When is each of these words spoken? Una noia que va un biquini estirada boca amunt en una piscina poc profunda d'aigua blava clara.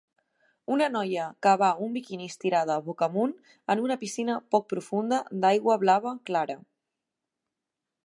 Una 0.75 0.85
noia 0.93 1.25
que 1.47 1.51
va 1.63 1.69
un 1.87 1.91
biquini 1.97 2.31
estirada 2.31 2.79
boca 2.89 3.09
amunt 3.11 3.37
en 3.75 3.85
una 3.85 4.01
piscina 4.05 4.41
poc 4.57 4.69
profunda 4.75 5.23
d'aigua 5.45 5.81
blava 5.87 6.19
clara. 6.33 6.61